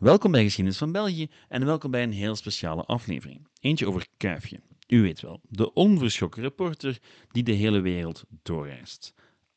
[0.00, 3.46] Welkom bij Geschiedenis van België en welkom bij een heel speciale aflevering.
[3.60, 4.60] Eentje over Kuifje.
[4.88, 6.98] U weet wel, de onverschrokken reporter
[7.30, 9.14] die de hele wereld doorreist.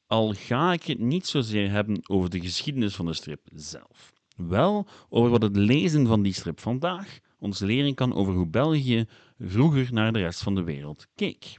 [0.07, 4.13] Al ga ik het niet zozeer hebben over de geschiedenis van de strip zelf.
[4.35, 9.05] Wel over wat het lezen van die strip vandaag ons leren kan over hoe België
[9.39, 11.57] vroeger naar de rest van de wereld keek.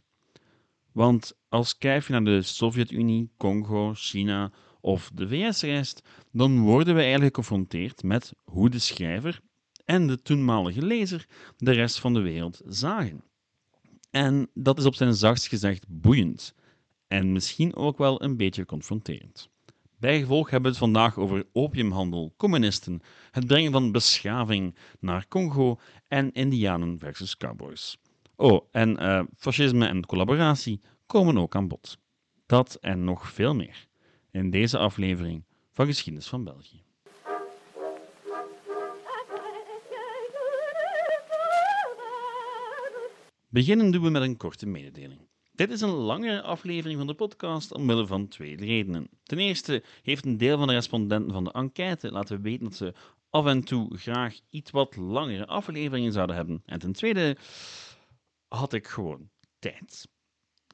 [0.93, 4.53] Want als Kuifje naar de Sovjet-Unie, Congo, China
[4.84, 6.02] of de VS reist,
[6.32, 9.40] dan worden we eigenlijk geconfronteerd met hoe de schrijver
[9.84, 13.25] en de toenmalige lezer de rest van de wereld zagen.
[14.11, 16.54] En dat is op zijn zachtst gezegd boeiend
[17.06, 19.48] en misschien ook wel een beetje confronterend.
[19.98, 25.78] Bijgevolg hebben we het vandaag over opiumhandel, communisten, het brengen van beschaving naar Congo
[26.08, 27.98] en Indianen versus cowboys.
[28.36, 31.98] Oh, en uh, fascisme en collaboratie komen ook aan bod.
[32.47, 33.86] Dat en nog veel meer
[34.34, 36.83] in deze aflevering van Geschiedenis van België.
[43.48, 45.20] Beginnen doen we met een korte mededeling.
[45.53, 49.09] Dit is een langere aflevering van de podcast omwille van twee redenen.
[49.22, 52.94] Ten eerste heeft een deel van de respondenten van de enquête laten weten dat ze
[53.31, 56.62] af en toe graag iets wat langere afleveringen zouden hebben.
[56.66, 57.37] En ten tweede
[58.48, 60.09] had ik gewoon tijd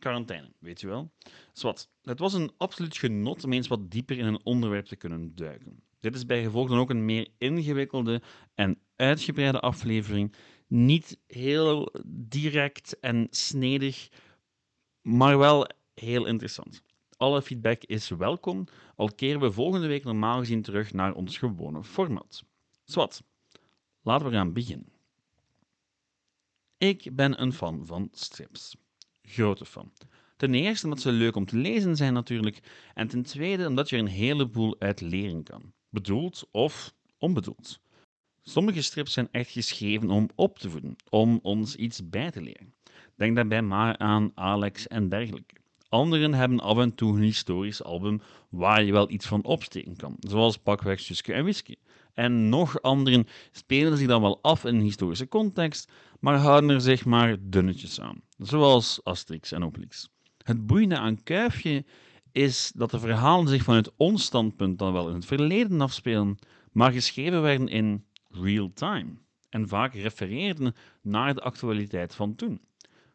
[0.01, 1.11] quarantaine, weet je wel.
[1.53, 5.35] Zwat, het was een absoluut genot om eens wat dieper in een onderwerp te kunnen
[5.35, 5.83] duiken.
[6.01, 8.23] Dit is bijgevolg dan ook een meer ingewikkelde
[8.55, 10.35] en uitgebreide aflevering.
[10.67, 14.09] Niet heel direct en snedig,
[15.03, 16.83] maar wel heel interessant.
[17.17, 21.85] Alle feedback is welkom, al keren we volgende week normaal gezien terug naar ons gewone
[21.85, 22.45] format.
[22.85, 23.23] Zwat,
[24.03, 24.93] laten we gaan beginnen.
[26.79, 28.77] Ik ben een fan van strips
[29.23, 29.93] grote fan.
[30.37, 32.61] Ten eerste omdat ze leuk om te lezen zijn natuurlijk,
[32.95, 35.73] en ten tweede omdat je er een heleboel uit leren kan.
[35.89, 37.81] Bedoeld of onbedoeld.
[38.43, 42.75] Sommige strips zijn echt geschreven om op te voeden, om ons iets bij te leren.
[43.17, 45.55] Denk daarbij maar aan Alex en dergelijke.
[45.89, 50.17] Anderen hebben af en toe een historisch album waar je wel iets van opsteken kan,
[50.19, 51.75] zoals pakweg Suske en Whisky.
[52.15, 56.81] En nog anderen spelen zich dan wel af in een historische context, maar houden er
[56.81, 60.09] zich maar dunnetjes aan, zoals Asterix en Obelix.
[60.45, 61.85] Het boeiende aan Kuifje
[62.33, 66.39] is dat de verhalen zich vanuit ons standpunt dan wel in het verleden afspelen,
[66.73, 69.11] maar geschreven werden in real time
[69.49, 72.61] en vaak refereerden naar de actualiteit van toen.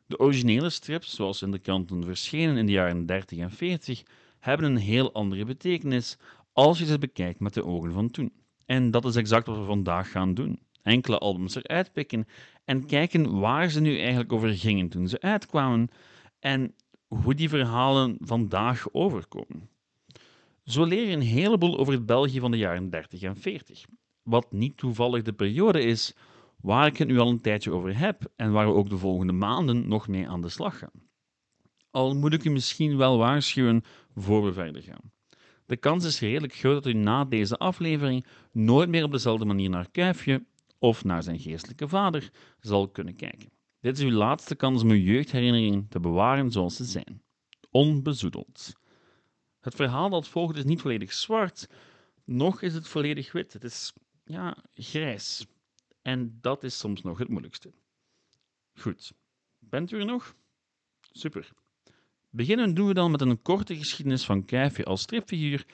[0.06, 4.04] De originele strips, zoals in de kranten verschenen in de jaren 30 en 40,
[4.40, 6.18] hebben een heel andere betekenis
[6.54, 8.34] als je ze bekijkt met de ogen van toen.
[8.66, 10.60] En dat is exact wat we vandaag gaan doen.
[10.86, 12.26] Enkele albums eruit pikken
[12.66, 15.90] en kijken waar ze nu eigenlijk over gingen toen ze uitkwamen
[16.40, 16.76] en
[17.08, 19.70] hoe die verhalen vandaag overkomen.
[20.64, 23.86] Zo leer je een heleboel over het België van de jaren 30 en 40,
[24.24, 26.16] wat niet toevallig de periode is
[26.62, 29.34] waar ik het nu al een tijdje over heb en waar we ook de volgende
[29.34, 31.04] maanden nog mee aan de slag gaan.
[31.92, 33.84] Al moet ik u misschien wel waarschuwen
[34.16, 35.12] voor we verder gaan.
[35.66, 39.70] De kans is redelijk groot dat u na deze aflevering nooit meer op dezelfde manier
[39.70, 40.44] naar Kuifje
[40.80, 43.50] of naar zijn geestelijke vader zal kunnen kijken.
[43.80, 47.22] Dit is uw laatste kans om uw jeugdherinneringen te bewaren zoals ze zijn.
[47.72, 48.74] Onbezoedeld.
[49.60, 51.70] Het verhaal dat volgt is niet volledig zwart,
[52.24, 53.54] nog is het volledig wit.
[53.54, 53.94] Het is,
[54.26, 55.46] ja, grijs.
[56.02, 57.74] En dat is soms nog het moeilijkste.
[58.74, 59.14] Goed,
[59.60, 60.36] bent u er nog?
[61.12, 61.50] Super.
[62.30, 65.66] Beginnen doen we dan met een korte geschiedenis van Kuifje als stripfiguur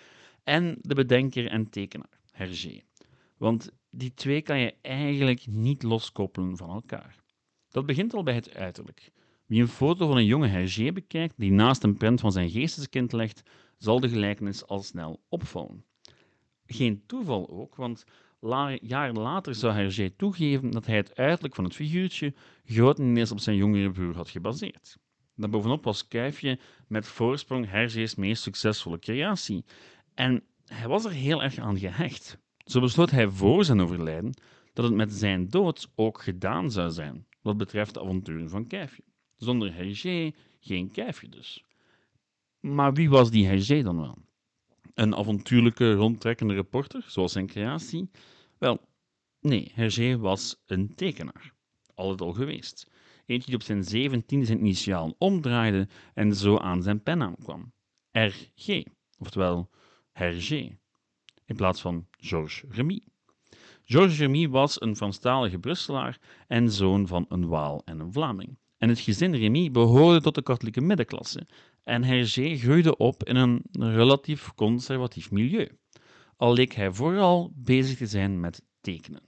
[0.43, 2.81] en de bedenker en tekenaar, Hergé.
[3.37, 7.15] Want die twee kan je eigenlijk niet loskoppelen van elkaar.
[7.69, 9.11] Dat begint al bij het uiterlijk.
[9.45, 13.11] Wie een foto van een jonge Hergé bekijkt die naast een prent van zijn geesteskind
[13.11, 13.41] legt,
[13.77, 15.85] zal de gelijkenis al snel opvallen.
[16.65, 18.03] Geen toeval ook, want
[18.81, 22.33] jaren later zou Hergé toegeven dat hij het uiterlijk van het figuurtje
[22.65, 24.97] grotendeels op zijn jongere broer had gebaseerd.
[25.35, 29.65] Daarbovenop was Kuifje met voorsprong Hergé's meest succesvolle creatie.
[30.13, 32.37] En hij was er heel erg aan gehecht.
[32.65, 34.33] Zo besloot hij voor zijn overlijden
[34.73, 39.03] dat het met zijn dood ook gedaan zou zijn, wat betreft de avonturen van Kuifje.
[39.35, 41.63] Zonder Hergé geen Kuifje dus.
[42.59, 44.17] Maar wie was die Hergé dan wel?
[44.93, 48.09] Een avontuurlijke, rondtrekkende reporter, zoals zijn creatie?
[48.57, 48.81] Wel,
[49.39, 51.53] nee, Hergé was een tekenaar.
[51.93, 52.91] Altijd al geweest.
[53.25, 57.73] Eentje die op zijn zeventiende zijn initiaal omdraaide en zo aan zijn pen kwam.
[58.11, 58.83] RG,
[59.17, 59.69] oftewel
[60.11, 60.77] Hergé,
[61.51, 63.01] in plaats van Georges Remy.
[63.83, 68.57] Georges Remy was een Franstalige Brusselaar en zoon van een Waal en een Vlaming.
[68.77, 71.47] En het gezin Remy behoorde tot de katholieke middenklasse
[71.83, 75.69] en Hergé groeide op in een relatief conservatief milieu.
[76.37, 79.21] Al leek hij vooral bezig te zijn met tekenen.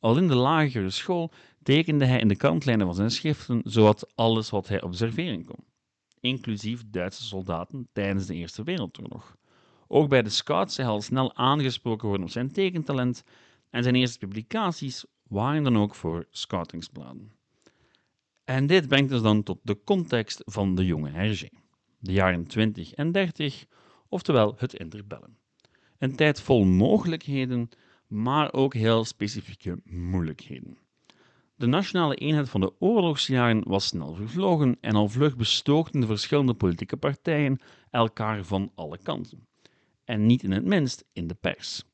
[0.00, 1.32] Al in de lagere school
[1.62, 5.64] tekende hij in de kantlijnen van zijn schriften zowat alles wat hij observeren kon,
[6.20, 9.36] inclusief Duitse soldaten tijdens de Eerste Wereldoorlog.
[9.94, 13.24] Ook bij de scouts hij al snel aangesproken worden op zijn tekentalent
[13.70, 17.32] en zijn eerste publicaties waren dan ook voor scoutingsbladen.
[18.44, 21.48] En dit brengt ons dan tot de context van de jonge Hergé,
[21.98, 23.64] de jaren 20 en 30,
[24.08, 25.36] oftewel het interbellum.
[25.98, 27.68] Een tijd vol mogelijkheden,
[28.06, 30.78] maar ook heel specifieke moeilijkheden.
[31.54, 36.54] De nationale eenheid van de oorlogsjaren was snel vervlogen en al vlug bestookten de verschillende
[36.54, 37.60] politieke partijen
[37.90, 39.50] elkaar van alle kanten.
[40.04, 41.84] En niet in het minst in de pers.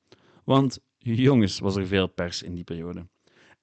[0.44, 3.06] Want jongens, was er veel pers in die periode.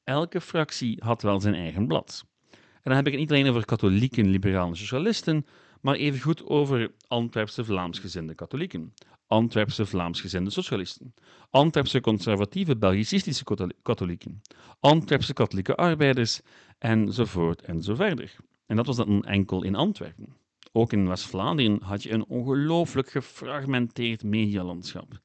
[0.03, 2.25] Elke fractie had wel zijn eigen blad.
[2.51, 5.45] En dan heb ik het niet alleen over katholieken, liberalen socialisten,
[5.81, 8.93] maar evengoed over Antwerpse Vlaamsgezinde katholieken,
[9.27, 11.13] Antwerpse Vlaamsgezinde socialisten,
[11.49, 13.43] Antwerpse conservatieve Belgicistische
[13.81, 14.41] katholieken,
[14.79, 16.41] Antwerpse katholieke arbeiders,
[16.77, 18.35] enzovoort en zo verder.
[18.65, 20.35] En dat was dan enkel in Antwerpen.
[20.77, 25.19] Ook in West-Vlaanderen had je een ongelooflijk gefragmenteerd medialandschap.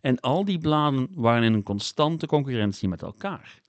[0.00, 3.60] En al die bladen waren in een constante concurrentie met elkaar.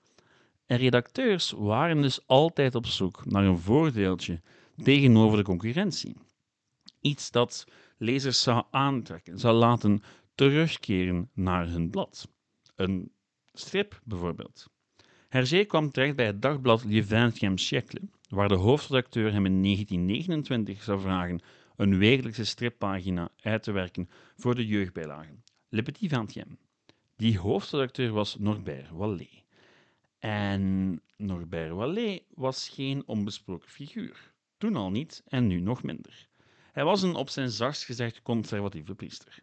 [0.66, 4.40] En redacteurs waren dus altijd op zoek naar een voordeeltje
[4.82, 6.16] tegenover de concurrentie.
[7.00, 7.64] Iets dat
[7.98, 10.02] lezers zou aantrekken, zou laten
[10.34, 12.28] terugkeren naar hun blad.
[12.74, 13.12] Een
[13.52, 14.70] strip bijvoorbeeld.
[15.36, 20.82] Hergé kwam terecht bij het dagblad Le Vingtième siècle, waar de hoofdredacteur hem in 1929
[20.82, 21.40] zou vragen
[21.76, 25.42] een wekelijkse strippagina uit te werken voor de jeugdbijlagen.
[25.68, 26.56] Le Petit Vingtième.
[27.16, 29.28] Die hoofdredacteur was Norbert Wallé.
[30.18, 34.32] En Norbert Wallé was geen onbesproken figuur.
[34.58, 36.28] Toen al niet en nu nog minder.
[36.72, 39.38] Hij was een op zijn zachtst gezegd conservatieve priester.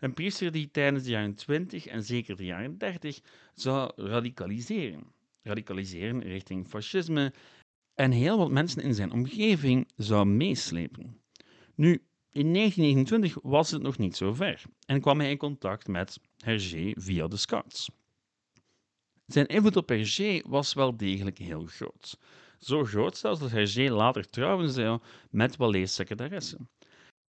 [0.00, 3.20] Een priester die tijdens de jaren 20 en zeker de jaren 30
[3.54, 5.18] zou radicaliseren.
[5.42, 7.32] Radicaliseren richting fascisme
[7.94, 11.20] en heel wat mensen in zijn omgeving zou meeslepen.
[11.74, 12.02] Nu,
[12.32, 16.92] in 1929 was het nog niet zo ver en kwam hij in contact met Hergé
[16.94, 17.90] via de Scouts.
[19.26, 22.18] Zijn invloed op Hergé was wel degelijk heel groot.
[22.58, 25.00] Zo groot zelfs dat Hergé later trouwen zou
[25.30, 26.58] met Wallé's secretaresse.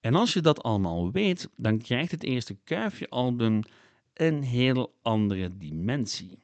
[0.01, 3.63] En als je dat allemaal weet, dan krijgt het eerste Kuifje-album
[4.15, 6.39] een heel andere dimensie.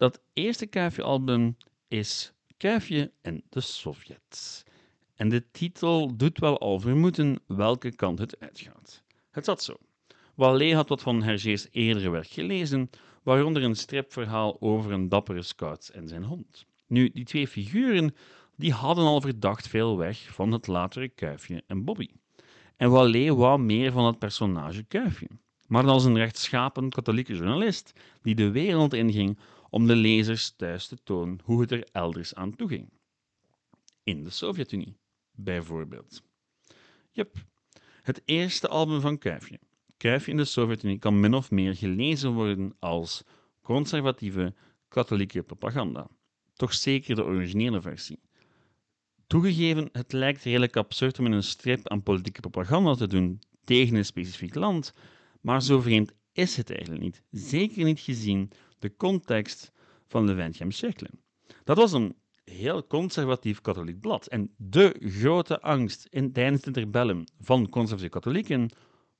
[0.00, 1.56] Dat eerste Kuifje-album
[1.88, 4.62] is Kuifje en de Sovjets.
[5.14, 9.02] En de titel doet wel al vermoeden welke kant het uitgaat.
[9.30, 9.76] Het zat zo.
[10.34, 12.90] Wallé had wat van Hergé's eerdere werk gelezen,
[13.22, 16.66] waaronder een stripverhaal over een dappere scout en zijn hond.
[16.86, 18.14] Nu, die twee figuren
[18.56, 22.08] die hadden al verdacht veel weg van het latere Kuifje en Bobby.
[22.76, 25.28] En Wallé wou meer van het personage Kuifje,
[25.66, 27.92] maar als een rechtschapen katholieke journalist
[28.22, 29.38] die de wereld inging
[29.70, 32.92] om de lezers thuis te tonen hoe het er elders aan toe ging.
[34.02, 34.96] In de Sovjet-Unie,
[35.32, 36.22] bijvoorbeeld.
[37.10, 37.36] Yep,
[38.02, 39.60] het eerste album van Kuifje,
[39.96, 43.24] Kuifje in de Sovjet-Unie, kan min of meer gelezen worden als
[43.62, 44.54] conservatieve
[44.88, 46.08] katholieke propaganda.
[46.54, 48.20] Toch zeker de originele versie.
[49.26, 53.96] Toegegeven, het lijkt redelijk absurd om in een strip aan politieke propaganda te doen tegen
[53.96, 54.94] een specifiek land,
[55.40, 57.22] maar zo vreemd is het eigenlijk niet.
[57.30, 59.72] Zeker niet gezien de context
[60.06, 61.10] van de Wendtjem Circle.
[61.64, 64.26] Dat was een heel conservatief katholiek blad.
[64.26, 68.70] En de grote angst in, tijdens het interbellum van conservatieve katholieken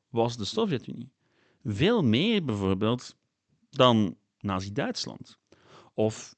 [0.09, 1.13] was de Sovjet-Unie.
[1.65, 3.17] Veel meer bijvoorbeeld
[3.71, 5.39] dan Nazi-Duitsland
[5.95, 6.35] of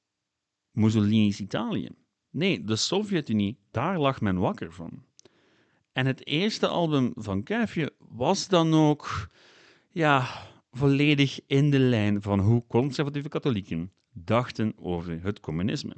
[0.71, 1.89] Mussolini's Italië.
[2.31, 5.05] Nee, de Sovjet-Unie, daar lag men wakker van.
[5.93, 9.29] En het eerste album van Kuifje was dan ook,
[9.91, 10.29] ja,
[10.73, 15.95] volledig in de lijn van hoe conservatieve katholieken dachten over het communisme.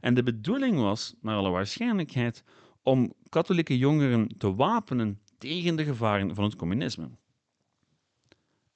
[0.00, 2.44] En de bedoeling was, naar alle waarschijnlijkheid,
[2.82, 7.10] om katholieke jongeren te wapenen tegen de gevaren van het communisme.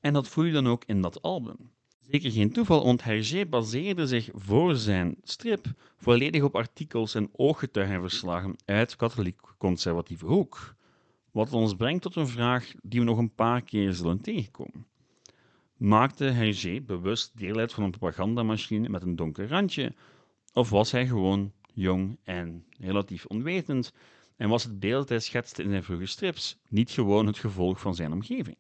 [0.00, 1.56] En dat voel je dan ook in dat album.
[2.00, 8.56] Zeker geen toeval, want Hergé baseerde zich voor zijn strip volledig op artikels en ooggetuigenverslagen
[8.64, 10.75] uit katholiek-conservatieve hoek.
[11.30, 14.87] Wat ons brengt tot een vraag die we nog een paar keer zullen tegenkomen.
[15.82, 19.94] Maakte Hergé bewust deel uit van een propagandamachine met een donker randje,
[20.52, 23.92] of was hij gewoon jong en relatief onwetend
[24.36, 27.80] en was het beeld dat hij schetste in zijn vroege strips niet gewoon het gevolg
[27.80, 28.56] van zijn omgeving?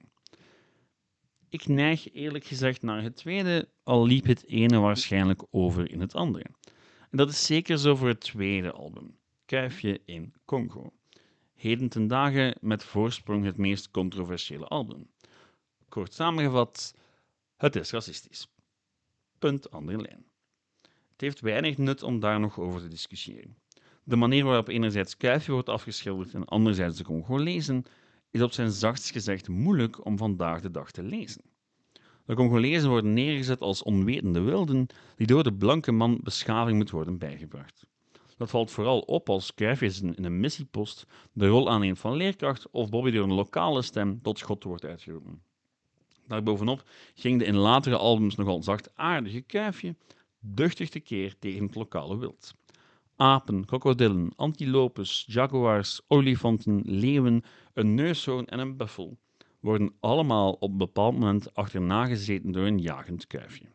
[1.48, 6.14] Ik neig eerlijk gezegd naar het tweede, al liep het ene waarschijnlijk over in het
[6.14, 6.46] andere.
[7.10, 10.92] En dat is zeker zo voor het tweede album, Kuifje in Congo.
[11.54, 15.10] Heden ten dagen met voorsprong het meest controversiële album.
[15.88, 16.94] Kort samengevat,
[17.62, 18.48] het is racistisch.
[19.38, 20.24] Punt andere lijn.
[20.82, 23.56] Het heeft weinig nut om daar nog over te discussiëren.
[24.04, 27.84] De manier waarop enerzijds Kuifje wordt afgeschilderd en anderzijds de Congolezen
[28.30, 31.42] is op zijn zachtst gezegd moeilijk om vandaag de dag te lezen.
[32.24, 37.18] De Congolezen worden neergezet als onwetende wilden die door de blanke man beschaving moet worden
[37.18, 37.86] bijgebracht.
[38.36, 42.88] Dat valt vooral op als Kuifjes in een missiepost de rol aanneemt van leerkracht of
[42.88, 45.42] Bobby door een lokale stem tot schot wordt uitgeroepen.
[46.32, 46.82] Daarbovenop
[47.14, 49.96] ging de in latere albums nogal zachtaardige Kuifje
[50.40, 52.54] duchtig tekeer tegen het lokale wild.
[53.16, 59.18] Apen, krokodillen, antilopes, jaguars, olifanten, leeuwen, een neushoorn en een buffel
[59.60, 63.66] worden allemaal op een bepaald moment achterna gezeten door een jagend kuifje.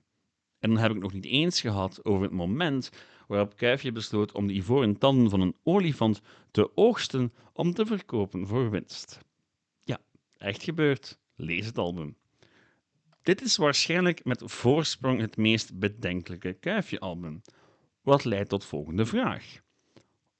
[0.59, 2.91] En dan heb ik nog niet eens gehad over het moment
[3.27, 6.21] waarop Kuifje besloot om de ivoren tanden van een olifant
[6.51, 9.19] te oogsten om te verkopen voor winst.
[9.83, 9.99] Ja,
[10.37, 11.19] echt gebeurd.
[11.35, 12.15] Lees het album.
[13.27, 17.41] Dit is waarschijnlijk met voorsprong het meest bedenkelijke Kuifje-album,
[18.01, 19.59] wat leidt tot volgende vraag.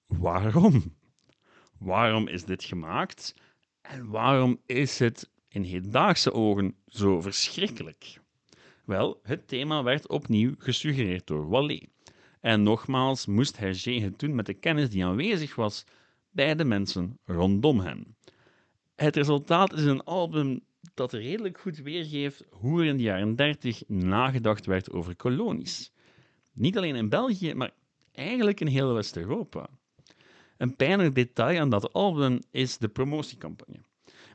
[0.05, 0.95] Waarom?
[1.79, 3.35] Waarom is dit gemaakt
[3.81, 8.19] en waarom is het in hedendaagse ogen zo verschrikkelijk?
[8.85, 11.81] Wel, het thema werd opnieuw gesuggereerd door Wallé.
[12.41, 15.83] En nogmaals moest Hergé het doen met de kennis die aanwezig was
[16.29, 18.15] bij de mensen rondom hem.
[18.95, 23.83] Het resultaat is een album dat redelijk goed weergeeft hoe er in de jaren 30
[23.87, 25.91] nagedacht werd over kolonies.
[26.53, 27.73] Niet alleen in België, maar
[28.11, 29.69] eigenlijk in heel West-Europa.
[30.57, 33.79] Een pijnlijk detail aan dat album is de promotiecampagne.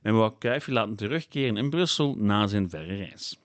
[0.03, 3.41] Men wou Kuifje laten terugkeren in Brussel na zijn verre reis.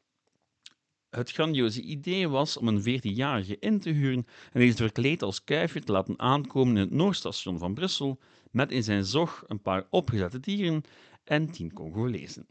[1.09, 5.81] Het grandioze idee was om een 14-jarige in te huren en deze verkleed als kuifje
[5.81, 8.19] te laten aankomen in het Noordstation van Brussel
[8.51, 10.83] met in zijn zog een paar opgezette dieren
[11.23, 12.47] en tien Congolezen.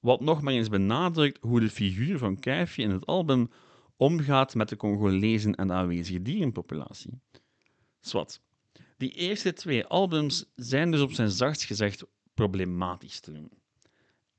[0.00, 3.50] Wat nog maar eens benadrukt hoe de figuur van Kuifje in het album
[3.96, 7.20] omgaat met de Congolezen en de aanwezige dierenpopulatie.
[8.00, 8.40] Swat.
[8.96, 13.58] Die eerste twee albums zijn dus op zijn zachtst gezegd problematisch te noemen.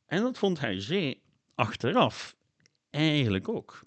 [0.05, 1.13] En dat vond Hergé
[1.55, 2.35] achteraf
[2.89, 3.85] eigenlijk ook.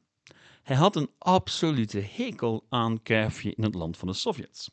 [0.62, 4.70] Hij had een absolute hekel aan Kuifje in het land van de Sovjets.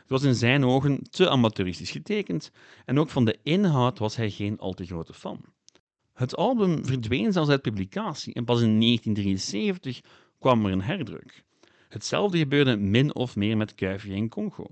[0.00, 2.50] Het was in zijn ogen te amateuristisch getekend
[2.84, 5.44] en ook van de inhoud was hij geen al te grote fan.
[6.12, 10.00] Het album verdween zelfs uit publicatie en pas in 1973
[10.38, 11.44] kwam er een herdruk.
[11.88, 14.66] Hetzelfde gebeurde min of meer met Kuifje in Congo.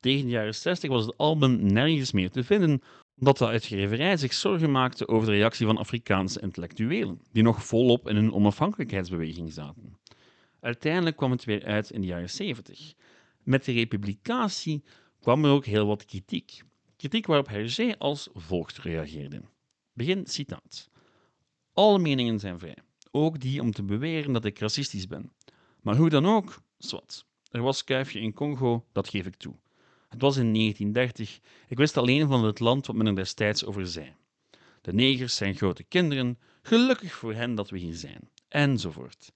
[0.00, 2.82] Tegen de jaren 60 was het album nergens meer te vinden,
[3.18, 8.08] omdat de uitgeverij zich zorgen maakte over de reactie van Afrikaanse intellectuelen, die nog volop
[8.08, 9.98] in hun onafhankelijkheidsbeweging zaten.
[10.60, 12.94] Uiteindelijk kwam het weer uit in de jaren 70.
[13.42, 14.84] Met de republicatie
[15.20, 16.62] kwam er ook heel wat kritiek.
[16.96, 19.42] Kritiek waarop Hergé als volgt reageerde.
[19.98, 20.90] Begin citaat.
[21.72, 22.76] Alle meningen zijn vrij,
[23.10, 25.32] ook die om te beweren dat ik racistisch ben.
[25.82, 27.26] Maar hoe dan ook, zwart.
[27.50, 29.54] Er was kuifje in Congo, dat geef ik toe.
[30.08, 31.40] Het was in 1930.
[31.68, 34.14] Ik wist alleen van het land wat men er destijds over zei.
[34.80, 39.32] De negers zijn grote kinderen, gelukkig voor hen dat we hier zijn, enzovoort.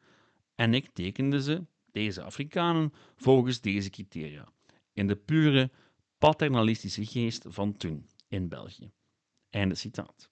[0.54, 4.48] En ik tekende ze, deze Afrikanen, volgens deze criteria,
[4.92, 5.70] in de pure
[6.18, 8.90] paternalistische geest van toen in België.
[9.50, 10.30] Einde citaat.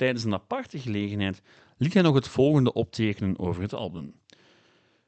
[0.00, 1.42] Tijdens een aparte gelegenheid
[1.76, 4.14] liet hij nog het volgende optekenen over het album.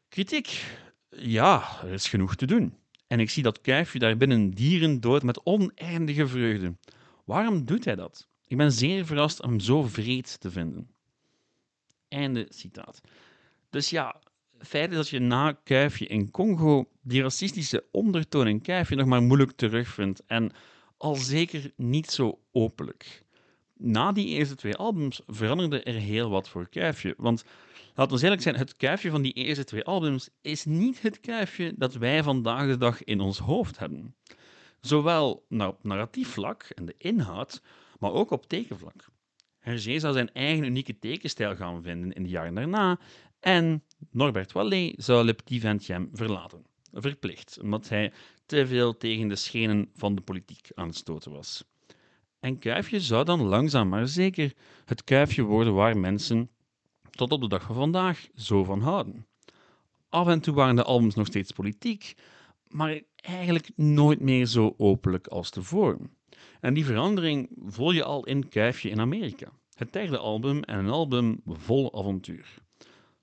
[0.08, 0.64] Kritiek.
[1.08, 2.76] Ja, er is genoeg te doen.
[3.06, 6.76] En ik zie dat kuifje daar binnen dieren dood met oneindige vreugde.
[7.25, 8.28] Waarom doet hij dat?
[8.46, 10.90] Ik ben zeer verrast om hem zo vreed te vinden.
[12.08, 13.00] Einde citaat.
[13.70, 14.20] Dus ja,
[14.58, 19.06] het feit is dat je na Kuifje in Congo die racistische ondertoon in Kuifje nog
[19.06, 20.52] maar moeilijk terugvindt en
[20.96, 23.22] al zeker niet zo openlijk.
[23.85, 27.45] Na die eerste twee albums veranderde er heel wat voor Kuifje, want
[27.95, 31.73] Laten we eerlijk zijn, het kuifje van die eerste twee albums is niet het kuifje
[31.77, 34.15] dat wij vandaag de dag in ons hoofd hebben.
[34.81, 37.62] Zowel op narratief vlak en de inhoud,
[37.99, 39.07] maar ook op tekenvlak.
[39.59, 42.99] Hergé zou zijn eigen unieke tekenstijl gaan vinden in de jaren daarna
[43.41, 46.67] en Norbert Wallé zou Le Petit verlaten.
[46.93, 48.12] Verplicht, omdat hij
[48.47, 51.65] te veel tegen de schenen van de politiek aan het stoten was.
[52.42, 54.52] En Kuifje zou dan langzaam maar zeker
[54.84, 56.50] het kuifje worden waar mensen
[57.11, 59.26] tot op de dag van vandaag zo van houden.
[60.08, 62.14] Af en toe waren de albums nog steeds politiek,
[62.68, 66.16] maar eigenlijk nooit meer zo openlijk als tevoren.
[66.61, 69.49] En die verandering voel je al in Kuifje in Amerika.
[69.75, 72.54] Het derde album en een album vol avontuur.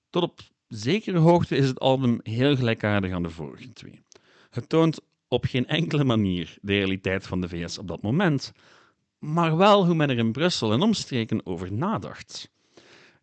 [0.09, 4.01] Tot op zekere hoogte is het album heel gelijkaardig aan de vorige twee.
[4.49, 8.51] Het toont op geen enkele manier de realiteit van de VS op dat moment,
[9.19, 12.51] maar wel hoe men er in Brussel en omstreken over nadacht.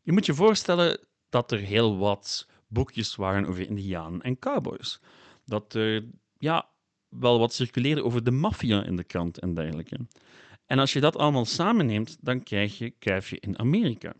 [0.02, 5.00] Je moet je voorstellen dat er heel wat boekjes waren over indianen en cowboys.
[5.44, 6.04] Dat er
[6.38, 6.68] ja,
[7.08, 9.98] wel wat circuleerde over de maffia in de krant en dergelijke.
[10.66, 14.12] En als je dat allemaal samenneemt, dan krijg je Kuifje in Amerika.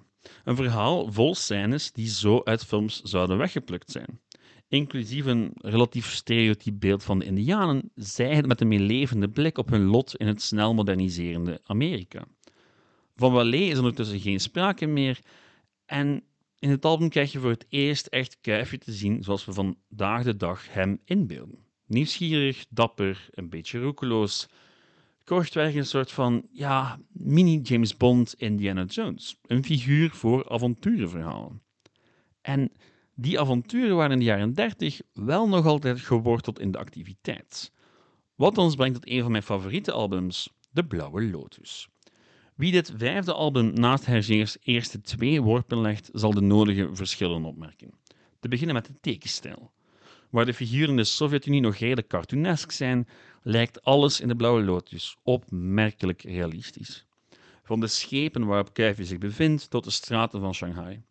[0.44, 4.20] Een verhaal vol scènes die zo uit films zouden weggeplukt zijn.
[4.68, 9.68] Inclusief een relatief stereotyp beeld van de Indianen, zij het met een meelevende blik op
[9.68, 12.24] hun lot in het snel moderniserende Amerika.
[13.16, 15.20] Van Wallet is ondertussen geen sprake meer
[15.84, 16.22] en
[16.58, 20.22] in het album krijg je voor het eerst echt Kuifje te zien zoals we vandaag
[20.22, 21.58] de dag hem inbeelden.
[21.86, 24.48] Nieuwsgierig, dapper, een beetje roekeloos.
[25.24, 29.38] Kortweg een soort van, ja, mini-James Bond Indiana Jones.
[29.46, 31.62] Een figuur voor avonturenverhalen.
[32.40, 32.72] En
[33.18, 37.72] die avonturen waren in de jaren 30 wel nog altijd geworteld in de activiteit.
[38.34, 41.88] Wat ons brengt tot een van mijn favoriete albums, De Blauwe Lotus.
[42.54, 47.90] Wie dit vijfde album naast Hergé's eerste twee worpen legt, zal de nodige verschillen opmerken.
[48.40, 49.72] Te beginnen met de tekenstijl.
[50.30, 53.08] Waar de figuren in de Sovjet-Unie nog redelijk cartoonesk zijn,
[53.42, 57.06] lijkt alles in de Blauwe Lotus opmerkelijk realistisch.
[57.62, 61.02] Van de schepen waarop Kuifje zich bevindt tot de straten van Shanghai.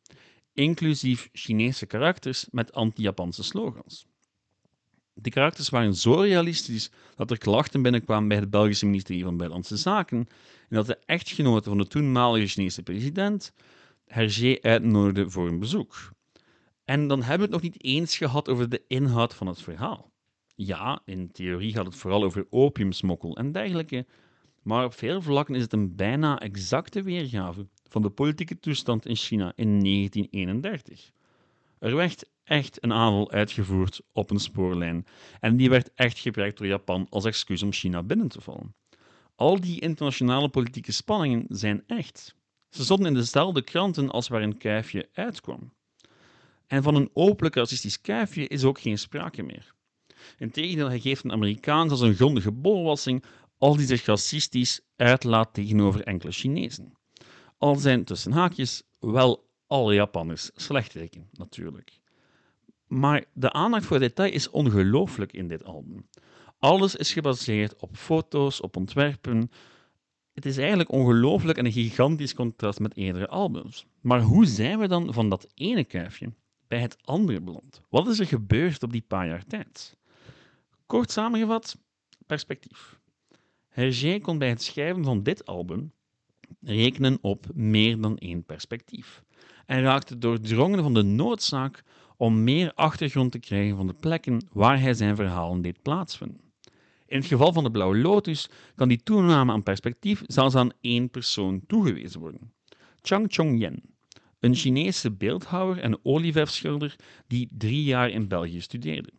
[0.55, 4.05] Inclusief Chinese karakters met anti-Japanse slogans.
[5.13, 9.77] De karakters waren zo realistisch dat er klachten binnenkwamen bij het Belgische ministerie van Buitenlandse
[9.77, 10.17] Zaken
[10.69, 13.53] en dat de echtgenote van de toenmalige Chinese president
[14.05, 16.11] Hergé uitnodigde voor een bezoek.
[16.85, 20.11] En dan hebben we het nog niet eens gehad over de inhoud van het verhaal.
[20.55, 24.05] Ja, in theorie gaat het vooral over opiumsmokkel en dergelijke,
[24.61, 29.15] maar op veel vlakken is het een bijna exacte weergave van de politieke toestand in
[29.15, 31.11] China in 1931.
[31.79, 35.05] Er werd echt een aanval uitgevoerd op een spoorlijn
[35.39, 38.75] en die werd echt gebruikt door Japan als excuus om China binnen te vallen.
[39.35, 42.35] Al die internationale politieke spanningen zijn echt.
[42.69, 45.73] Ze stonden in dezelfde kranten als waar een kuifje uitkwam.
[46.67, 49.73] En van een openlijk racistisch kuifje is ook geen sprake meer.
[50.37, 53.23] Integendeel, hij geeft een Amerikaan als een grondige bolwassing
[53.57, 56.93] als die zich racistisch uitlaat tegenover enkele Chinezen.
[57.57, 61.99] Al zijn tussen haakjes wel alle Japanners slechteriken, natuurlijk.
[62.87, 66.07] Maar de aandacht voor detail is ongelooflijk in dit album.
[66.59, 69.51] Alles is gebaseerd op foto's, op ontwerpen.
[70.33, 73.85] Het is eigenlijk ongelooflijk en een gigantisch contrast met eerdere albums.
[74.01, 76.33] Maar hoe zijn we dan van dat ene kuifje
[76.67, 77.81] bij het andere beland?
[77.89, 79.97] Wat is er gebeurd op die paar jaar tijd?
[80.85, 81.77] Kort samengevat,
[82.25, 82.99] perspectief.
[83.67, 85.93] Hergé kon bij het schrijven van dit album
[86.61, 89.23] rekenen op meer dan één perspectief
[89.65, 91.83] en raakte doordrongen van de noodzaak
[92.17, 96.41] om meer achtergrond te krijgen van de plekken waar hij zijn verhalen deed plaatsvinden.
[97.07, 101.09] In het geval van de Blauwe Lotus kan die toename aan perspectief zelfs aan één
[101.09, 102.53] persoon toegewezen worden.
[103.01, 103.81] Chang Chong-yen,
[104.39, 106.95] een Chinese beeldhouwer en olieverfschilder
[107.27, 109.09] die drie jaar in België studeerde.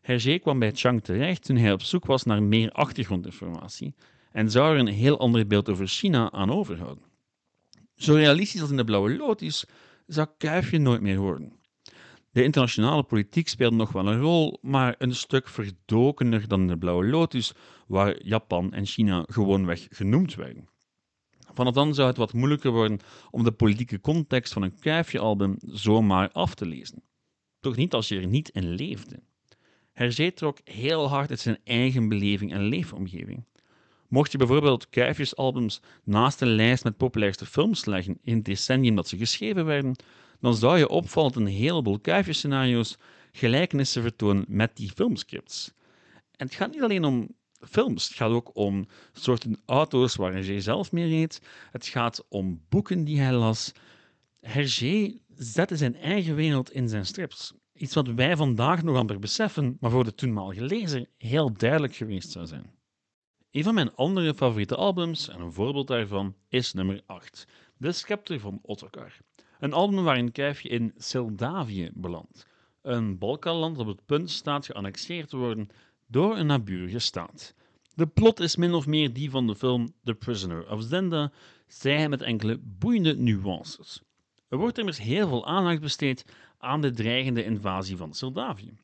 [0.00, 3.94] Hergé kwam bij Chang terecht toen hij op zoek was naar meer achtergrondinformatie
[4.32, 7.04] en zou er een heel ander beeld over China aan overhouden.
[7.96, 9.64] Zo realistisch als in de Blauwe Lotus
[10.06, 11.52] zou Kuifje nooit meer worden.
[12.30, 16.78] De internationale politiek speelde nog wel een rol, maar een stuk verdokener dan in de
[16.78, 17.52] Blauwe Lotus,
[17.86, 20.68] waar Japan en China gewoonweg genoemd werden.
[21.52, 22.98] Vanaf dan zou het wat moeilijker worden
[23.30, 27.02] om de politieke context van een Kuifje-album zomaar af te lezen.
[27.60, 29.22] Toch niet als je er niet in leefde.
[29.92, 33.44] Hergé trok heel hard uit zijn eigen beleving en leefomgeving.
[34.10, 39.08] Mocht je bijvoorbeeld Kuifjesalbums naast de lijst met populairste films leggen in het decennium dat
[39.08, 39.96] ze geschreven werden,
[40.40, 42.98] dan zou je opvallend een heleboel kuifjescenario's
[43.32, 45.72] gelijkenissen vertonen met die filmscripts.
[46.36, 47.28] En het gaat niet alleen om
[47.68, 51.42] films, het gaat ook om soorten auto's waar Hergé zelf mee reed.
[51.70, 53.72] Het gaat om boeken die hij las.
[54.40, 57.54] Hergé zette zijn eigen wereld in zijn strips.
[57.72, 62.30] Iets wat wij vandaag nog amper beseffen, maar voor de toenmalige lezer heel duidelijk geweest
[62.30, 62.79] zou zijn.
[63.50, 68.40] Een van mijn andere favoriete albums, en een voorbeeld daarvan, is nummer 8, De Scepter
[68.40, 69.16] van Ottokar.
[69.58, 72.46] Een album waarin Kuifje in Moldavië belandt,
[72.82, 75.68] een Balkanland dat op het punt staat geannexeerd te worden
[76.06, 77.54] door een naburige staat.
[77.94, 81.32] De plot is min of meer die van de film The Prisoner of Zenda,
[81.66, 84.02] zij met enkele boeiende nuances.
[84.48, 86.24] Er wordt immers heel veel aandacht besteed
[86.58, 88.76] aan de dreigende invasie van Moldavië.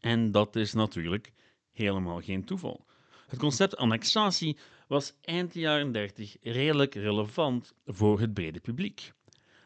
[0.00, 1.32] En dat is natuurlijk
[1.70, 2.84] helemaal geen toeval.
[3.32, 4.56] Het concept annexatie
[4.88, 9.12] was eind jaren 30 redelijk relevant voor het brede publiek.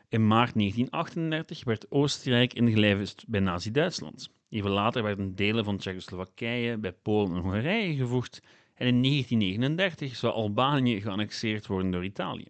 [0.09, 4.31] In maart 1938 werd Oostenrijk ingelijfd bij Nazi-Duitsland.
[4.49, 8.43] Even later werden delen van Tsjechoslowakije bij Polen en Hongarije gevoegd
[8.75, 12.49] en in 1939 zou Albanië geannexeerd worden door Italië.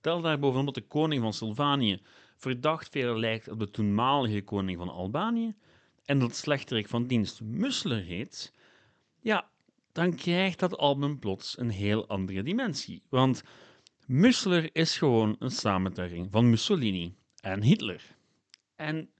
[0.00, 2.00] Tel daar bovenop dat de koning van Sylvanië
[2.36, 5.54] verdacht veel lijkt op de toenmalige koning van Albanië
[6.04, 8.54] en dat slechterik van dienst Mussler heet,
[9.20, 9.50] ja,
[9.92, 13.02] dan krijgt dat album plots een heel andere dimensie.
[13.08, 13.42] Want
[14.06, 18.16] Mussler is gewoon een samentrekking van Mussolini en Hitler.
[18.76, 19.10] En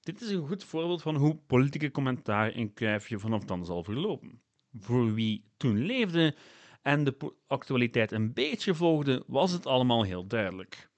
[0.00, 4.40] dit is een goed voorbeeld van hoe politieke commentaar in Kuifje vanaf dan zal verlopen.
[4.78, 6.34] Voor wie toen leefde
[6.82, 10.88] en de actualiteit een beetje volgde, was het allemaal heel duidelijk.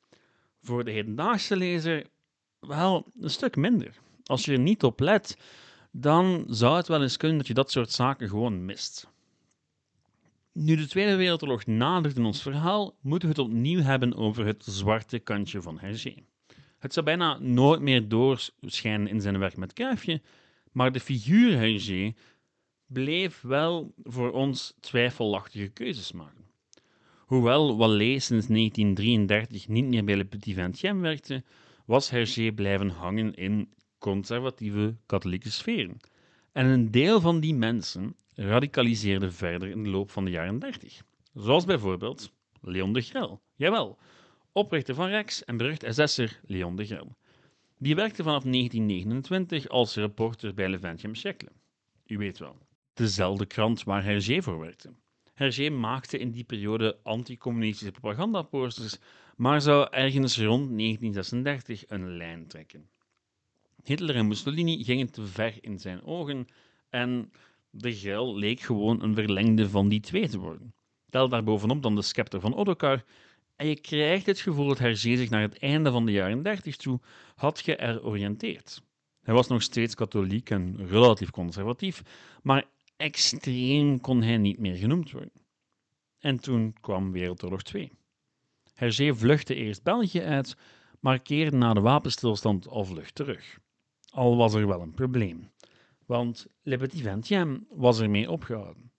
[0.63, 2.07] Voor de hedendaagse lezer,
[2.61, 3.99] wel een stuk minder.
[4.25, 5.39] Als je er niet op let,
[5.91, 9.15] dan zou het wel eens kunnen dat je dat soort zaken gewoon mist.
[10.59, 14.65] Nu de Tweede Wereldoorlog nadert in ons verhaal, moeten we het opnieuw hebben over het
[14.65, 16.15] zwarte kantje van Hergé.
[16.79, 20.23] Het zou bijna nooit meer doorschijnen in zijn werk met Kuifje,
[20.73, 22.15] maar de figuur Hergé
[22.87, 26.45] bleef wel voor ons twijfelachtige keuzes maken.
[27.19, 31.45] Hoewel Wallet sinds 1933 niet meer bij Le Petit Vingtième werkte,
[31.85, 36.01] was Hergé blijven hangen in conservatieve katholieke sferen.
[36.57, 41.03] En een deel van die mensen radicaliseerde verder in de loop van de jaren 30.
[41.35, 43.41] Zoals bijvoorbeeld Leon de Grel.
[43.55, 43.99] Jawel,
[44.53, 47.17] oprichter van Rex en berucht SS'er Leon de Grel.
[47.79, 51.49] Die werkte vanaf 1929 als reporter bij Le Vingtième siècle.
[52.07, 52.59] U weet wel,
[52.95, 54.93] dezelfde krant waar Hergé voor werkte.
[55.35, 58.99] Hergé maakte in die periode anticommunistische propagandaposters,
[59.37, 62.89] maar zou ergens rond 1936 een lijn trekken.
[63.87, 66.47] Hitler en Mussolini gingen te ver in zijn ogen
[66.91, 67.33] en
[67.71, 70.75] de Gel leek gewoon een verlengde van die twee te worden.
[71.11, 73.05] Tel daarbovenop dan de scepter van Ottokar
[73.57, 76.77] en je krijgt het gevoel dat Hergé zich naar het einde van de jaren 30
[76.77, 77.01] toe
[77.35, 78.83] had georiënteerd.
[79.23, 82.03] Hij was nog steeds katholiek en relatief conservatief,
[82.43, 82.65] maar
[82.97, 85.33] extreem kon hij niet meer genoemd worden.
[86.19, 87.93] En toen kwam Wereldoorlog 2.
[88.75, 90.57] Hergé vluchtte eerst België uit,
[91.01, 93.59] maar keerde na de wapenstilstand al vlucht terug.
[94.17, 95.51] Al was er wel een probleem,
[96.07, 98.91] want Le Petit Vingtième was ermee opgehouden.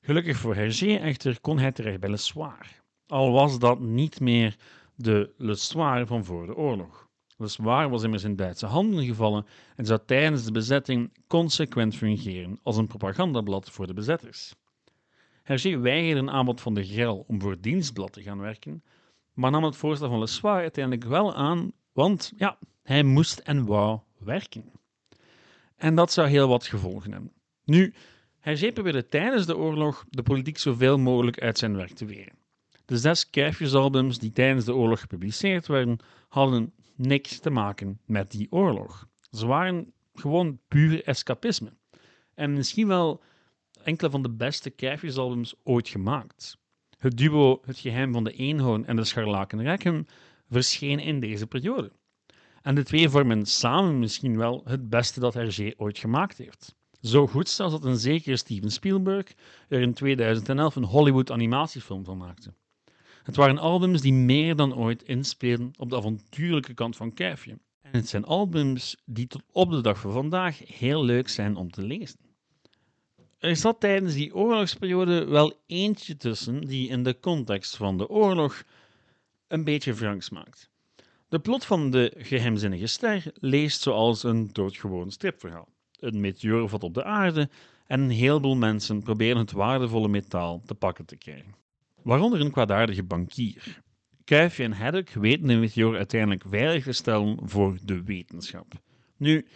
[0.00, 4.56] Gelukkig voor Hergé echter kon hij terecht bij Le Soir, al was dat niet meer
[4.94, 7.08] de Le Soir van voor de oorlog.
[7.36, 9.46] Le Soir was immers in Duitse handen gevallen
[9.76, 14.54] en zou tijdens de bezetting consequent fungeren als een propagandablad voor de bezetters.
[15.42, 18.82] Hergé weigerde een aanbod van de Grel om voor dienstblad te gaan werken,
[19.32, 23.66] maar nam het voorstel van Le Soir uiteindelijk wel aan, want ja, hij moest en
[23.66, 24.64] wou werken.
[25.76, 27.32] En dat zou heel wat gevolgen hebben.
[27.64, 27.94] Nu,
[28.38, 32.34] Hergé probeerde tijdens de oorlog de politiek zoveel mogelijk uit zijn werk te weren.
[32.84, 38.46] De zes Kuifjesalbums die tijdens de oorlog gepubliceerd werden, hadden niks te maken met die
[38.50, 39.08] oorlog.
[39.30, 41.72] Ze waren gewoon puur escapisme.
[42.34, 43.22] En misschien wel
[43.84, 46.58] enkele van de beste Kuifjesalbums ooit gemaakt.
[46.98, 50.06] Het duo Het Geheim van de Eenhoorn en de Scharlaken Rechem
[50.48, 51.92] verscheen in deze periode.
[52.62, 56.74] En de twee vormen samen misschien wel het beste dat Hergé ooit gemaakt heeft.
[57.00, 59.34] Zo goed zelfs dat een zekere Steven Spielberg
[59.68, 62.54] er in 2011 een Hollywood animatiefilm van maakte.
[63.22, 67.58] Het waren albums die meer dan ooit inspeelden op de avontuurlijke kant van Kuifje.
[67.80, 71.70] En het zijn albums die tot op de dag van vandaag heel leuk zijn om
[71.70, 72.18] te lezen.
[73.38, 78.62] Er zat tijdens die oorlogsperiode wel eentje tussen die in de context van de oorlog
[79.46, 80.71] een beetje wrangs maakt.
[81.32, 85.68] De plot van de geheimzinnige ster leest zoals een doodgewoon stripverhaal.
[85.98, 87.48] Een meteor valt op de aarde
[87.86, 91.54] en een heleboel mensen proberen het waardevolle metaal te pakken te krijgen.
[92.02, 93.82] Waaronder een kwaadaardige bankier.
[94.24, 98.72] Kuifje en Haddock weten de meteor uiteindelijk veilig te stellen voor de wetenschap.
[99.16, 99.46] Nu,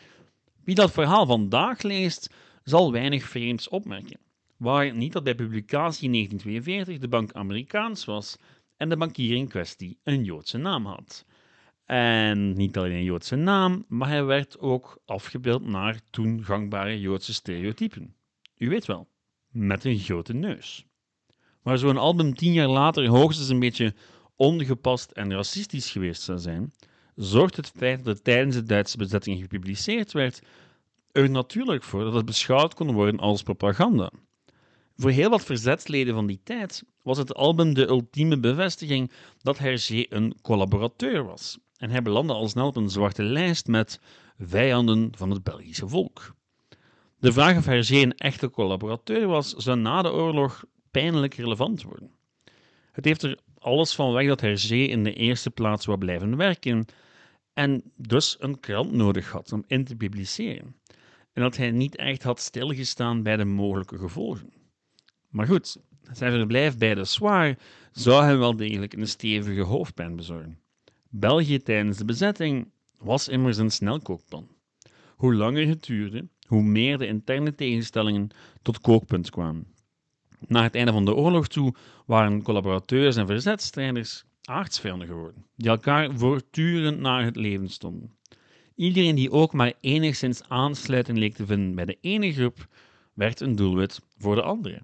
[0.65, 4.21] wie dat verhaal vandaag leest, zal weinig vreemds opmerken.
[4.57, 8.37] Waar niet dat bij publicatie in 1942 de bank Amerikaans was
[8.77, 11.25] en de bankier in kwestie een Joodse naam had.
[11.87, 17.35] En niet alleen een Joodse naam, maar hij werd ook afgebeeld naar toen gangbare Joodse
[17.35, 18.15] stereotypen.
[18.57, 19.09] U weet wel,
[19.51, 20.87] met een grote neus.
[21.63, 23.95] Maar zo'n album tien jaar later hoogstens een beetje
[24.37, 26.73] ongepast en racistisch geweest zou zijn,
[27.15, 30.43] zorgt het feit dat het tijdens de Duitse bezetting gepubliceerd werd
[31.13, 34.11] er natuurlijk voor dat het beschouwd kon worden als propaganda.
[34.97, 40.05] Voor heel wat verzetsleden van die tijd was het album de ultieme bevestiging dat Hergé
[40.09, 44.01] een collaborateur was en hij belandde al snel op een zwarte lijst met
[44.39, 46.35] vijanden van het Belgische volk.
[47.19, 52.11] De vraag of Hergé een echte collaborateur was, zou na de oorlog pijnlijk relevant worden.
[52.93, 56.85] Het heeft er alles van weg dat Hergé in de eerste plaats wou blijven werken
[57.53, 60.77] en dus een krant nodig had om in te publiceren.
[61.33, 64.53] En dat hij niet echt had stilgestaan bij de mogelijke gevolgen.
[65.29, 65.77] Maar goed,
[66.13, 67.59] zijn verblijf bij de Soir
[67.93, 70.59] zou hem wel degelijk een stevige hoofdpijn bezorgen.
[71.11, 74.49] België tijdens de bezetting was immers een snelkookpan.
[75.17, 78.29] Hoe langer het duurde, hoe meer de interne tegenstellingen
[78.63, 79.67] tot kookpunt kwamen.
[80.47, 81.75] Na het einde van de oorlog toe
[82.07, 88.17] waren collaborateurs en verzetstrijders aardsvijanden geworden, die elkaar voortdurend naar het leven stonden.
[88.75, 92.67] Iedereen die ook maar enigszins aansluiting leek te vinden bij de ene groep,
[93.15, 94.83] werd een doelwit voor de andere.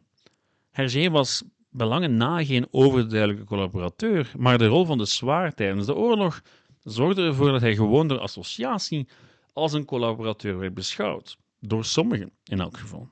[0.70, 5.94] Hergé was belangen na geen overduidelijke collaborateur, maar de rol van de zwaar tijdens de
[5.94, 6.42] oorlog
[6.82, 9.08] zorgde ervoor dat hij gewoon door associatie
[9.52, 13.08] als een collaborateur werd beschouwd, door sommigen in elk geval.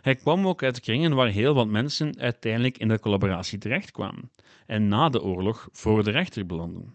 [0.00, 4.30] Hij kwam ook uit kringen waar heel wat mensen uiteindelijk in de collaboratie terechtkwamen
[4.66, 6.94] en na de oorlog voor de rechter belanden.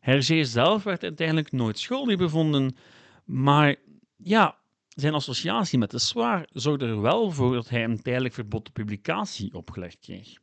[0.00, 2.76] Hergé zelf werd uiteindelijk nooit schuldig bevonden,
[3.24, 3.76] maar
[4.16, 4.56] ja,
[4.94, 8.74] zijn associatie met de zwaar zorgde er wel voor dat hij een tijdelijk verbod op
[8.74, 10.38] publicatie opgelegd kreeg.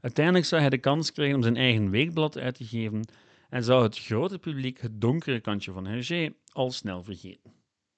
[0.00, 3.08] Uiteindelijk zou hij de kans krijgen om zijn eigen weekblad uit te geven
[3.48, 7.52] en zou het grote publiek het donkere kantje van Hergé al snel vergeten.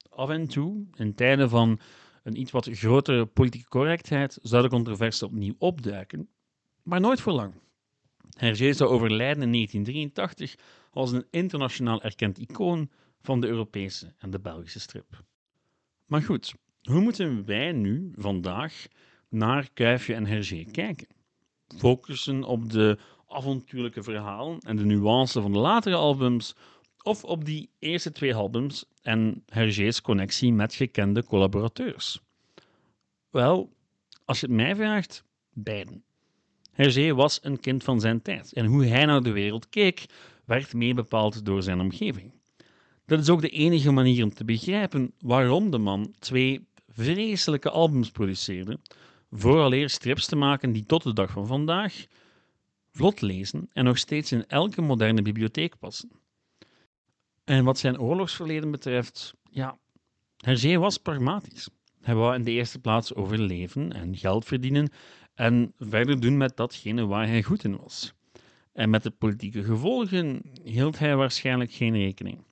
[0.09, 1.81] Af en toe, in tijden van
[2.23, 6.29] een iets wat grotere politieke correctheid, zou de controverse opnieuw opduiken,
[6.83, 7.55] maar nooit voor lang.
[8.37, 10.55] Hergé zou overlijden in 1983
[10.91, 15.25] als een internationaal erkend icoon van de Europese en de Belgische strip.
[16.07, 18.87] Maar goed, hoe moeten wij nu vandaag
[19.29, 21.07] naar Kuifje en Hergé kijken?
[21.77, 26.55] Focussen op de avontuurlijke verhalen en de nuance van de latere albums,
[27.03, 32.21] of op die eerste twee albums en Hergé's connectie met gekende collaborateurs?
[33.31, 33.73] Wel,
[34.25, 36.05] als je het mij vraagt, beiden.
[36.73, 40.07] Hergé was een kind van zijn tijd en hoe hij naar de wereld keek,
[40.45, 42.33] werd meebepaald door zijn omgeving.
[43.07, 48.11] Dat is ook de enige manier om te begrijpen waarom de man twee vreselijke albums
[48.11, 48.79] produceerde,
[49.31, 52.07] vooraleer strips te maken die tot de dag van vandaag
[52.91, 56.11] vlot lezen en nog steeds in elke moderne bibliotheek passen.
[57.45, 59.79] En wat zijn oorlogsverleden betreft, ja,
[60.37, 61.69] Hergé was pragmatisch.
[62.01, 64.91] Hij wou in de eerste plaats overleven en geld verdienen
[65.35, 68.13] en verder doen met datgene waar hij goed in was.
[68.73, 72.45] En met de politieke gevolgen hield hij waarschijnlijk geen rekening.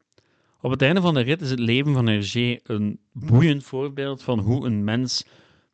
[0.65, 4.39] Op het einde van de rit is het leven van Hergé een boeiend voorbeeld van
[4.39, 5.25] hoe een mens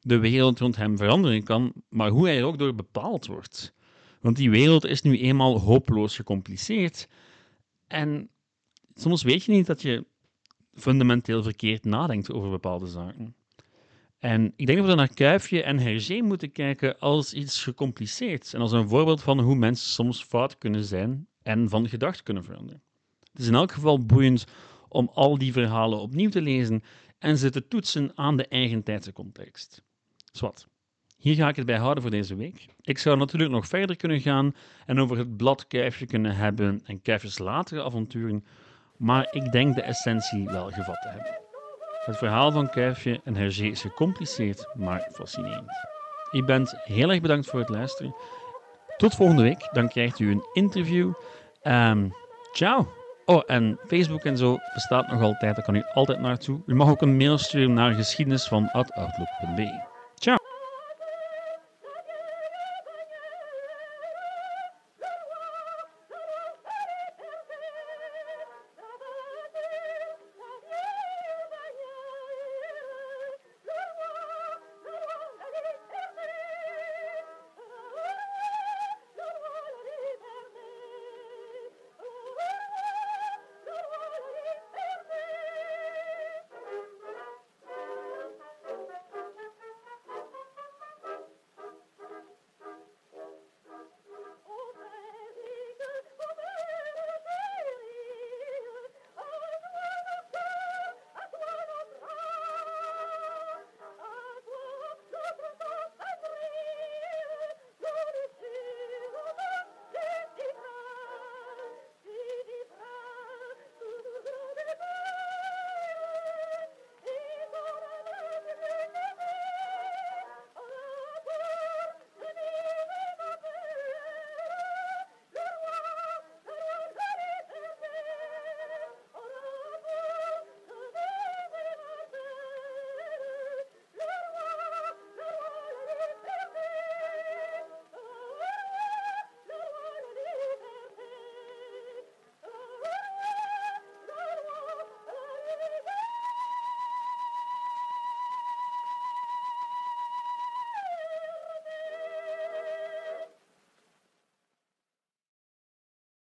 [0.01, 3.75] de wereld rond hem veranderen kan, maar hoe hij er ook door bepaald wordt.
[4.21, 7.09] Want die wereld is nu eenmaal hopeloos gecompliceerd.
[7.87, 8.29] En
[8.95, 10.05] soms weet je niet dat je
[10.75, 13.35] fundamenteel verkeerd nadenkt over bepaalde zaken.
[14.19, 18.61] En ik denk dat we naar Kuifje en Hergé moeten kijken als iets gecompliceerd en
[18.61, 22.83] als een voorbeeld van hoe mensen soms fout kunnen zijn en van gedacht kunnen veranderen.
[23.33, 24.47] Het is in elk geval boeiend
[24.91, 26.83] om al die verhalen opnieuw te lezen
[27.19, 29.83] en ze te toetsen aan de eigen tijdse context.
[30.33, 30.69] Zwat.
[31.17, 32.67] Hier ga ik het bij houden voor deze week.
[32.81, 34.55] Ik zou natuurlijk nog verder kunnen gaan
[34.87, 38.45] en over het blad Kuifje kunnen hebben en Kuifjes latere avonturen,
[38.97, 41.39] maar ik denk de essentie wel gevat te hebben.
[42.05, 45.71] Het verhaal van Kuifje en Hergé is gecompliceerd, maar fascinerend.
[46.31, 48.15] Ik ben heel erg bedankt voor het luisteren.
[48.97, 51.13] Tot volgende week, dan krijgt u een interview.
[51.63, 52.13] Um,
[52.53, 53.00] ciao!
[53.31, 56.63] Oh, en Facebook en zo bestaat nog altijd, daar kan u altijd naartoe.
[56.67, 58.71] U mag ook een mail sturen naar geschiedenis van